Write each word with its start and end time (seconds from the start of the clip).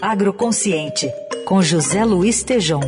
Agroconsciente, 0.00 1.10
com 1.44 1.60
José 1.62 2.04
Luiz 2.04 2.42
Tejom. 2.42 2.80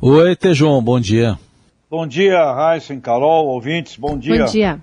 Oi, 0.00 0.36
Tejom, 0.36 0.82
bom 0.82 0.98
dia. 0.98 1.38
Bom 1.90 2.06
dia, 2.06 2.52
Raíssen, 2.52 3.00
Carol, 3.00 3.46
ouvintes, 3.46 3.96
bom 3.96 4.18
dia. 4.18 4.44
Bom 4.44 4.50
dia. 4.50 4.80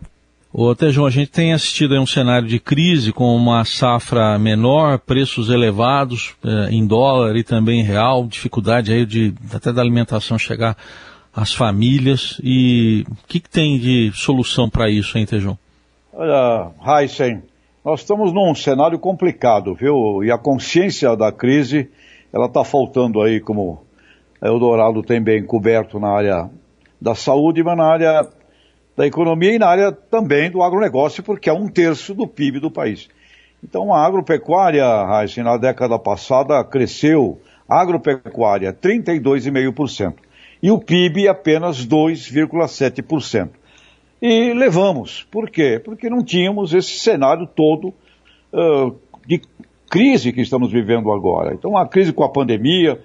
Ô, 0.52 0.74
Tejão, 0.74 1.06
a 1.06 1.10
gente 1.10 1.30
tem 1.30 1.54
assistido 1.54 1.96
a 1.96 2.02
um 2.02 2.06
cenário 2.06 2.48
de 2.48 2.60
crise 2.60 3.12
com 3.12 3.36
uma 3.36 3.64
safra 3.64 4.40
menor, 4.40 4.98
preços 4.98 5.50
elevados 5.50 6.34
eh, 6.44 6.70
em 6.72 6.88
dólar 6.88 7.36
e 7.36 7.44
também 7.44 7.82
em 7.82 7.84
real, 7.84 8.26
dificuldade 8.26 8.92
aí 8.92 9.06
de 9.06 9.34
até 9.54 9.72
da 9.72 9.82
alimentação 9.82 10.40
chegar 10.40 10.76
às 11.36 11.54
famílias. 11.54 12.42
E 12.44 13.06
o 13.10 13.28
que, 13.28 13.40
que 13.40 13.50
tem 13.50 13.78
de 13.78 14.12
solução 14.16 14.70
para 14.70 14.90
isso, 14.90 15.18
hein, 15.18 15.26
Tejão? 15.26 15.60
Olha, 16.20 16.72
Heisen, 16.84 17.44
nós 17.86 18.00
estamos 18.00 18.34
num 18.34 18.56
cenário 18.56 18.98
complicado, 18.98 19.76
viu? 19.76 20.24
E 20.24 20.32
a 20.32 20.38
consciência 20.40 21.16
da 21.16 21.32
crise, 21.32 21.92
ela 22.34 22.48
está 22.48 22.64
faltando 22.64 23.22
aí, 23.22 23.40
como 23.40 23.84
Eldorado 24.42 25.04
tem 25.04 25.22
bem 25.22 25.46
coberto 25.46 26.00
na 26.00 26.10
área 26.10 26.50
da 27.00 27.14
saúde, 27.14 27.62
mas 27.62 27.78
na 27.78 27.86
área 27.86 28.28
da 28.96 29.06
economia 29.06 29.54
e 29.54 29.60
na 29.60 29.68
área 29.68 29.92
também 29.92 30.50
do 30.50 30.64
agronegócio, 30.64 31.22
porque 31.22 31.52
é 31.52 31.54
um 31.54 31.68
terço 31.68 32.16
do 32.16 32.28
PIB 32.28 32.62
do 32.62 32.72
país. 32.72 33.08
Então 33.64 33.94
a 33.94 34.04
agropecuária, 34.04 34.84
Heisen, 35.22 35.44
na 35.44 35.56
década 35.56 36.00
passada 36.00 36.64
cresceu, 36.64 37.40
agropecuária 37.70 38.74
32,5% 38.74 40.16
e 40.64 40.72
o 40.72 40.80
PIB 40.80 41.28
apenas 41.28 41.86
2,7%. 41.86 43.50
E 44.22 44.54
levamos. 44.54 45.26
Por 45.30 45.50
quê? 45.50 45.80
Porque 45.84 46.10
não 46.10 46.24
tínhamos 46.24 46.74
esse 46.74 47.00
cenário 47.00 47.46
todo 47.48 47.94
uh, 48.52 48.96
de 49.26 49.42
crise 49.90 50.34
que 50.34 50.42
estamos 50.42 50.72
vivendo 50.72 51.12
agora. 51.12 51.54
Então 51.54 51.78
a 51.78 51.88
crise 51.88 52.12
com 52.12 52.24
a 52.24 52.30
pandemia, 52.30 53.00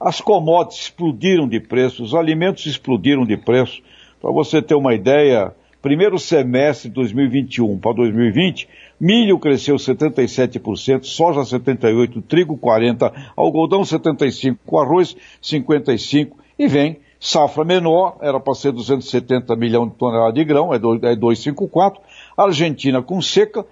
as 0.00 0.20
commodities 0.20 0.82
explodiram 0.82 1.48
de 1.48 1.60
preço, 1.60 2.02
os 2.02 2.14
alimentos 2.14 2.66
explodiram 2.66 3.24
de 3.24 3.36
preço, 3.36 3.82
para 4.20 4.32
você 4.32 4.60
ter 4.60 4.74
uma 4.74 4.94
ideia, 4.94 5.52
primeiro 5.80 6.18
semestre 6.18 6.88
de 6.88 6.94
2021 6.96 7.78
para 7.78 7.94
2020, 7.94 8.68
milho 9.00 9.38
cresceu 9.38 9.76
77%, 9.76 11.04
soja 11.04 11.40
78%, 11.40 12.22
trigo 12.26 12.58
40%, 12.58 13.12
algodão 13.36 13.82
75%, 13.82 14.58
arroz 14.76 15.16
55% 15.42 16.32
e 16.58 16.66
vem 16.66 16.98
safra 17.20 17.64
menor, 17.64 18.16
era 18.20 18.38
para 18.38 18.54
ser 18.54 18.72
270 18.72 19.54
milhões 19.56 19.90
de 19.90 19.96
toneladas 19.96 20.34
de 20.34 20.44
grão, 20.44 20.72
é 20.72 20.78
254, 20.78 22.00
Argentina 22.36 23.02
com 23.02 23.20
seca, 23.20 23.66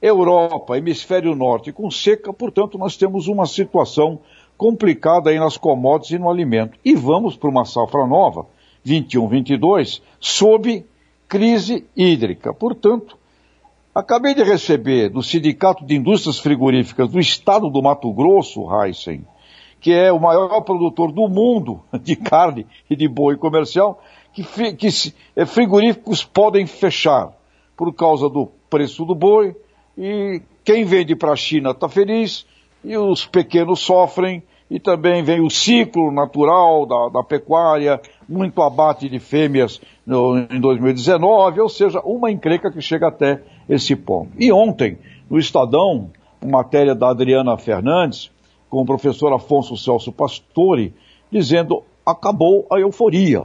Europa, 0.00 0.76
hemisfério 0.76 1.34
norte 1.34 1.72
com 1.72 1.90
seca, 1.90 2.32
portanto 2.32 2.76
nós 2.78 2.96
temos 2.96 3.28
uma 3.28 3.46
situação 3.46 4.20
complicada 4.56 5.30
aí 5.30 5.38
nas 5.38 5.56
commodities 5.56 6.12
e 6.12 6.18
no 6.18 6.30
alimento. 6.30 6.78
E 6.84 6.94
vamos 6.94 7.36
para 7.36 7.48
uma 7.48 7.64
safra 7.64 8.06
nova, 8.06 8.46
21, 8.84 9.28
22, 9.28 10.02
sob 10.20 10.84
crise 11.28 11.84
hídrica. 11.96 12.52
Portanto, 12.52 13.16
acabei 13.94 14.34
de 14.34 14.42
receber 14.42 15.08
do 15.08 15.22
Sindicato 15.22 15.84
de 15.84 15.96
Indústrias 15.96 16.38
Frigoríficas 16.38 17.08
do 17.10 17.18
Estado 17.18 17.70
do 17.70 17.82
Mato 17.82 18.12
Grosso, 18.12 18.68
Heisen, 18.72 19.24
que 19.82 19.92
é 19.92 20.12
o 20.12 20.20
maior 20.20 20.60
produtor 20.60 21.10
do 21.10 21.28
mundo 21.28 21.82
de 22.00 22.14
carne 22.14 22.66
e 22.88 22.94
de 22.94 23.08
boi 23.08 23.36
comercial, 23.36 24.00
que, 24.32 24.44
que 24.72 24.88
eh, 25.36 25.44
frigoríficos 25.44 26.24
podem 26.24 26.66
fechar 26.66 27.32
por 27.76 27.92
causa 27.92 28.30
do 28.30 28.46
preço 28.70 29.04
do 29.04 29.14
boi 29.14 29.54
e 29.98 30.40
quem 30.64 30.84
vende 30.84 31.16
para 31.16 31.32
a 31.32 31.36
China 31.36 31.72
está 31.72 31.88
feliz 31.88 32.46
e 32.84 32.96
os 32.96 33.26
pequenos 33.26 33.80
sofrem 33.80 34.42
e 34.70 34.78
também 34.78 35.22
vem 35.22 35.40
o 35.40 35.50
ciclo 35.50 36.10
natural 36.12 36.86
da, 36.86 37.08
da 37.08 37.22
pecuária, 37.22 38.00
muito 38.26 38.62
abate 38.62 39.08
de 39.08 39.18
fêmeas 39.18 39.80
no, 40.06 40.38
em 40.38 40.60
2019, 40.60 41.60
ou 41.60 41.68
seja, 41.68 42.00
uma 42.00 42.30
encrenca 42.30 42.70
que 42.70 42.80
chega 42.80 43.08
até 43.08 43.42
esse 43.68 43.94
ponto. 43.94 44.30
E 44.38 44.50
ontem, 44.50 44.96
no 45.28 45.38
Estadão, 45.38 46.10
matéria 46.42 46.94
da 46.94 47.10
Adriana 47.10 47.58
Fernandes, 47.58 48.30
com 48.72 48.80
o 48.80 48.86
professor 48.86 49.30
Afonso 49.34 49.76
Celso 49.76 50.10
Pastore, 50.10 50.94
dizendo 51.30 51.82
acabou 52.06 52.66
a 52.72 52.80
euforia. 52.80 53.42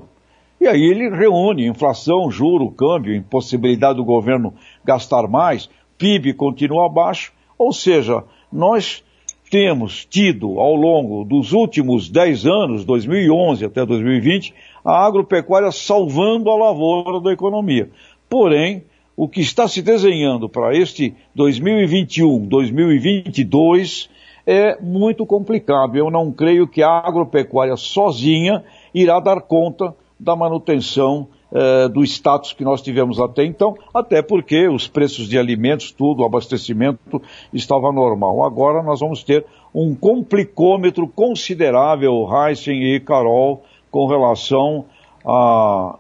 E 0.58 0.66
aí 0.66 0.82
ele 0.82 1.10
reúne 1.10 1.68
inflação, 1.68 2.32
juro, 2.32 2.72
câmbio, 2.72 3.14
impossibilidade 3.14 3.98
do 3.98 4.06
governo 4.06 4.54
gastar 4.86 5.28
mais, 5.28 5.70
PIB 5.98 6.34
continua 6.34 6.86
abaixo, 6.86 7.34
ou 7.58 7.74
seja, 7.74 8.24
nós 8.50 9.04
temos 9.52 10.06
tido 10.06 10.62
ao 10.62 10.74
longo 10.74 11.26
dos 11.26 11.52
últimos 11.52 12.08
10 12.08 12.46
anos, 12.46 12.86
2011 12.86 13.66
até 13.66 13.86
2020, 13.86 14.54
a 14.86 15.06
agropecuária 15.06 15.74
salvando 15.74 16.50
a 16.50 16.56
lavoura 16.56 17.20
da 17.20 17.34
economia. 17.34 17.90
Porém, 18.30 18.86
o 19.14 19.28
que 19.28 19.42
está 19.42 19.68
se 19.68 19.82
desenhando 19.82 20.48
para 20.48 20.74
este 20.74 21.14
2021, 21.36 22.48
2022 22.48 24.16
é 24.48 24.80
muito 24.82 25.26
complicado. 25.26 25.98
Eu 25.98 26.10
não 26.10 26.32
creio 26.32 26.66
que 26.66 26.82
a 26.82 26.90
agropecuária 26.90 27.76
sozinha 27.76 28.64
irá 28.96 29.20
dar 29.20 29.42
conta 29.42 29.94
da 30.18 30.36
manutenção 30.36 31.28
eh, 31.54 31.90
do 31.90 32.04
status 32.04 32.54
que 32.54 32.64
nós 32.64 32.82
tivemos 32.82 33.20
até 33.20 33.44
então, 33.44 33.76
até 33.94 34.22
porque 34.22 34.68
os 34.68 34.88
preços 34.88 35.28
de 35.28 35.38
alimentos, 35.38 35.92
tudo, 35.92 36.24
o 36.24 36.26
abastecimento 36.26 37.22
estava 37.54 37.92
normal. 37.92 38.44
Agora 38.44 38.82
nós 38.82 39.02
vamos 39.02 39.22
ter 39.24 39.46
um 39.76 39.94
complicômetro 39.94 41.08
considerável, 41.08 42.28
Heisen 42.32 42.96
e 42.96 43.00
Carol, 43.02 43.64
com 43.92 44.08
relação 44.08 44.86
à 45.26 46.00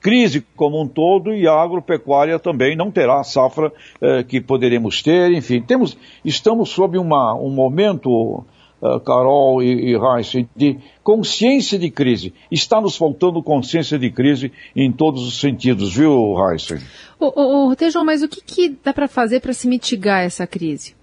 crise 0.00 0.44
como 0.56 0.80
um 0.80 0.86
todo 0.86 1.34
e 1.34 1.46
a 1.46 1.52
agropecuária 1.52 2.38
também 2.38 2.76
não 2.76 2.90
terá 2.90 3.20
a 3.20 3.24
safra 3.24 3.72
eh, 4.00 4.22
que 4.22 4.40
poderemos 4.40 5.02
ter, 5.02 5.32
enfim, 5.32 5.60
temos, 5.60 5.96
estamos 6.24 6.70
sob 6.70 6.98
uma, 6.98 7.34
um 7.34 7.50
momento 7.50 8.44
uh, 8.80 9.00
Carol 9.00 9.62
e, 9.62 9.92
e 9.92 9.96
Heisen, 9.96 10.48
de 10.54 10.78
consciência 11.02 11.78
de 11.78 11.90
crise. 11.90 12.32
Está 12.50 12.80
nos 12.80 12.96
faltando 12.96 13.42
consciência 13.42 13.98
de 13.98 14.10
crise 14.10 14.52
em 14.74 14.90
todos 14.92 15.26
os 15.26 15.40
sentidos, 15.40 15.94
viu, 15.94 16.34
Heisen? 16.38 16.78
Ô, 17.18 17.70
ô, 17.70 17.76
Tejão, 17.76 18.04
mas 18.04 18.22
o 18.22 18.28
que, 18.28 18.40
que 18.42 18.76
dá 18.82 18.92
para 18.92 19.08
fazer 19.08 19.40
para 19.40 19.52
se 19.52 19.68
mitigar 19.68 20.22
essa 20.22 20.46
crise? 20.46 20.96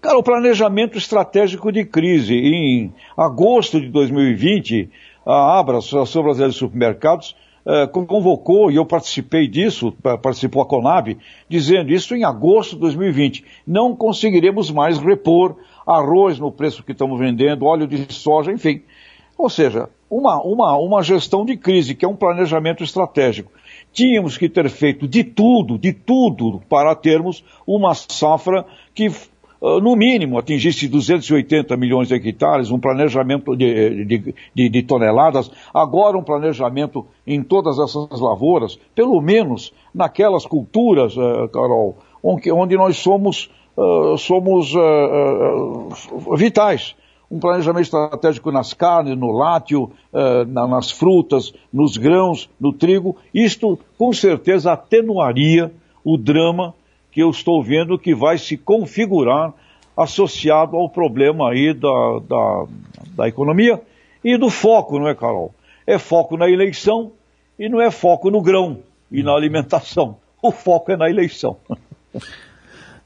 Cara, 0.00 0.18
o 0.18 0.22
planejamento 0.22 0.98
estratégico 0.98 1.72
de 1.72 1.84
crise. 1.84 2.34
Em 2.34 2.94
agosto 3.16 3.80
de 3.80 3.88
2020, 3.88 4.90
a 5.24 5.58
Abra, 5.58 5.76
a 5.76 5.78
Associação 5.78 6.22
Brasileira 6.22 6.52
de 6.52 6.58
Supermercados, 6.58 7.34
eh, 7.34 7.55
convocou, 7.92 8.70
e 8.70 8.76
eu 8.76 8.86
participei 8.86 9.48
disso, 9.48 9.92
participou 10.22 10.62
a 10.62 10.66
Conab, 10.66 11.16
dizendo 11.48 11.92
isso 11.92 12.14
em 12.14 12.24
agosto 12.24 12.74
de 12.74 12.80
2020. 12.80 13.44
Não 13.66 13.94
conseguiremos 13.96 14.70
mais 14.70 14.98
repor 14.98 15.56
arroz 15.86 16.38
no 16.38 16.52
preço 16.52 16.82
que 16.82 16.92
estamos 16.92 17.18
vendendo, 17.18 17.64
óleo 17.64 17.86
de 17.86 18.12
soja, 18.12 18.52
enfim. 18.52 18.82
Ou 19.38 19.50
seja, 19.50 19.88
uma, 20.08 20.40
uma, 20.42 20.76
uma 20.76 21.02
gestão 21.02 21.44
de 21.44 21.56
crise, 21.56 21.94
que 21.94 22.04
é 22.04 22.08
um 22.08 22.16
planejamento 22.16 22.82
estratégico. 22.82 23.52
Tínhamos 23.92 24.38
que 24.38 24.48
ter 24.48 24.68
feito 24.70 25.06
de 25.06 25.24
tudo, 25.24 25.78
de 25.78 25.92
tudo, 25.92 26.62
para 26.68 26.94
termos 26.94 27.44
uma 27.66 27.94
safra 27.94 28.64
que, 28.94 29.10
no 29.60 29.96
mínimo, 29.96 30.38
atingisse 30.38 30.86
280 30.88 31.76
milhões 31.76 32.08
de 32.08 32.14
hectares, 32.14 32.70
um 32.70 32.78
planejamento 32.78 33.56
de, 33.56 34.04
de, 34.04 34.34
de, 34.54 34.68
de 34.68 34.82
toneladas, 34.82 35.50
agora 35.72 36.16
um 36.16 36.22
planejamento 36.22 37.06
em 37.26 37.42
todas 37.42 37.78
essas 37.78 38.20
lavouras, 38.20 38.78
pelo 38.94 39.20
menos 39.20 39.72
naquelas 39.94 40.44
culturas, 40.44 41.16
uh, 41.16 41.48
Carol, 41.48 41.96
onde, 42.22 42.76
nós 42.76 42.98
somos 42.98 43.50
uh, 43.76 44.16
somos 44.18 44.74
uh, 44.74 46.36
vitais. 46.36 46.94
Um 47.28 47.40
planejamento 47.40 47.82
estratégico 47.82 48.52
nas 48.52 48.72
carnes, 48.72 49.18
no 49.18 49.32
látio, 49.32 49.90
na, 50.46 50.64
nas 50.68 50.92
frutas, 50.92 51.52
nos 51.72 51.96
grãos, 51.96 52.48
no 52.60 52.72
trigo. 52.72 53.16
Isto, 53.34 53.76
com 53.98 54.12
certeza, 54.12 54.72
atenuaria 54.72 55.72
o 56.04 56.16
drama 56.16 56.72
que 57.16 57.22
eu 57.22 57.30
estou 57.30 57.62
vendo 57.62 57.98
que 57.98 58.14
vai 58.14 58.36
se 58.36 58.58
configurar 58.58 59.54
associado 59.96 60.76
ao 60.76 60.86
problema 60.86 61.48
aí 61.48 61.72
da, 61.72 62.20
da, 62.28 62.66
da 63.16 63.26
economia 63.26 63.80
e 64.22 64.36
do 64.36 64.50
foco, 64.50 64.98
não 64.98 65.08
é, 65.08 65.14
Carol? 65.14 65.54
É 65.86 65.98
foco 65.98 66.36
na 66.36 66.46
eleição 66.46 67.12
e 67.58 67.70
não 67.70 67.80
é 67.80 67.90
foco 67.90 68.30
no 68.30 68.42
grão 68.42 68.80
e 69.10 69.22
na 69.22 69.32
alimentação. 69.32 70.18
O 70.42 70.52
foco 70.52 70.92
é 70.92 70.96
na 70.98 71.08
eleição. 71.08 71.56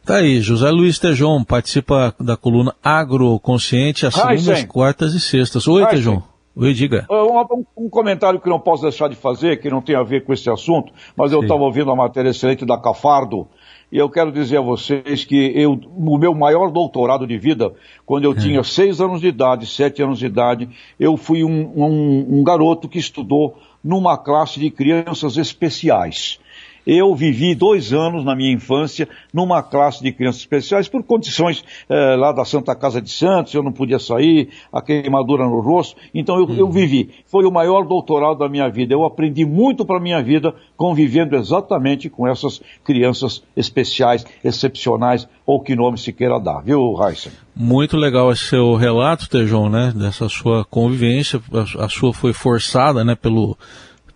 Tá 0.03 0.17
aí, 0.17 0.41
José 0.41 0.71
Luiz 0.71 0.99
Tejon 0.99 1.45
participa 1.45 2.13
da 2.19 2.35
coluna 2.35 2.75
Agroconsciente 2.83 4.07
às 4.07 4.15
segundas, 4.15 4.65
quartas 4.65 5.13
e 5.13 5.21
sextas. 5.21 5.69
Oi, 5.69 5.85
Ai, 5.85 5.91
Tejon. 5.91 6.23
Oi, 6.57 6.73
diga. 6.73 7.07
Um, 7.09 7.85
um, 7.85 7.89
comentário 7.89 8.41
que 8.41 8.49
não 8.49 8.59
posso 8.59 8.83
deixar 8.83 9.09
de 9.09 9.15
fazer, 9.15 9.61
que 9.61 9.71
não 9.71 9.81
tem 9.81 9.95
a 9.95 10.03
ver 10.03 10.25
com 10.25 10.33
esse 10.33 10.51
assunto, 10.51 10.93
mas 11.15 11.33
eu 11.33 11.43
estava 11.43 11.63
ouvindo 11.63 11.91
a 11.91 11.97
matéria 11.97 12.31
excelente 12.31 12.67
da 12.67 12.77
Cafardo, 12.77 13.47
E 13.93 13.99
eu 13.99 14.09
quero 14.09 14.31
dizer 14.31 14.59
a 14.59 14.61
vocês 14.61 15.25
que 15.25 15.53
eu, 15.55 15.73
o 15.73 16.17
meu 16.17 16.33
maior 16.33 16.71
doutorado 16.71 17.27
de 17.27 17.37
vida, 17.37 17.73
quando 18.07 18.25
eu 18.25 18.33
é. 18.33 18.37
tinha 18.37 18.63
seis 18.63 19.01
anos 19.01 19.21
de 19.21 19.27
idade, 19.27 19.67
sete 19.67 20.01
anos 20.01 20.21
de 20.21 20.27
idade, 20.27 20.69
eu 20.99 21.17
fui 21.17 21.43
um, 21.43 21.73
um, 21.75 22.39
um 22.39 22.45
garoto 22.45 22.89
que 22.89 22.99
estudou 22.99 23.59
numa 23.83 24.17
classe 24.17 24.61
de 24.61 24.71
crianças 24.71 25.37
especiais. 25.37 26.39
Eu 26.87 27.15
vivi 27.15 27.55
dois 27.55 27.93
anos 27.93 28.25
na 28.25 28.35
minha 28.35 28.53
infância 28.53 29.09
numa 29.33 29.63
classe 29.63 30.03
de 30.03 30.13
crianças 30.13 30.41
especiais 30.41 30.89
por 30.89 31.03
condições 31.03 31.65
eh, 31.89 32.17
lá 32.17 32.33
da 32.33 32.45
Santa 32.45 32.75
Casa 32.75 33.01
de 33.01 33.11
Santos, 33.11 33.55
eu 33.55 33.63
não 33.63 33.73
podia 33.73 33.99
sair, 33.99 34.49
a 34.73 34.81
queimadura 34.81 35.45
no 35.45 35.61
rosto, 35.61 35.97
então 36.15 36.37
eu, 36.37 36.49
eu 36.57 36.67
uhum. 36.67 36.71
vivi. 36.71 37.11
Foi 37.27 37.45
o 37.45 37.51
maior 37.51 37.87
doutorado 37.87 38.39
da 38.39 38.49
minha 38.49 38.69
vida. 38.69 38.95
Eu 38.95 39.05
aprendi 39.05 39.45
muito 39.45 39.85
para 39.85 39.99
a 39.99 40.01
minha 40.01 40.23
vida 40.23 40.55
convivendo 40.77 41.37
exatamente 41.37 42.09
com 42.09 42.27
essas 42.27 42.61
crianças 42.85 43.43
especiais, 43.57 44.25
excepcionais, 44.45 45.29
ou 45.47 45.61
que 45.61 45.75
nome 45.75 45.99
se 45.99 46.13
queira 46.13 46.39
dar, 46.39 46.61
viu, 46.63 46.95
Raíssa? 46.95 47.31
Muito 47.55 47.97
legal 47.97 48.33
esse 48.33 48.45
seu 48.45 48.75
relato, 48.75 49.29
Tejon, 49.29 49.69
né, 49.69 49.93
dessa 49.95 50.29
sua 50.29 50.65
convivência. 50.65 51.41
A, 51.53 51.85
a 51.85 51.89
sua 51.89 52.13
foi 52.13 52.33
forçada, 52.33 53.05
né, 53.05 53.15
pelo 53.15 53.57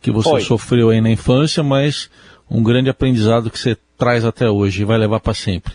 que 0.00 0.10
você 0.10 0.40
sofreu 0.40 0.90
aí 0.90 1.00
na 1.00 1.10
infância, 1.10 1.62
mas 1.62 2.10
um 2.54 2.62
grande 2.62 2.88
aprendizado 2.88 3.50
que 3.50 3.58
você 3.58 3.76
traz 3.98 4.24
até 4.24 4.48
hoje 4.48 4.82
e 4.82 4.84
vai 4.84 4.96
levar 4.96 5.18
para 5.18 5.34
sempre. 5.34 5.74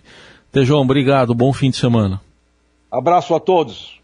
Tejão, 0.50 0.80
obrigado, 0.80 1.36
bom 1.36 1.52
fim 1.52 1.70
de 1.70 1.76
semana. 1.76 2.22
Abraço 2.90 3.36
a 3.36 3.40
todos. 3.40 3.99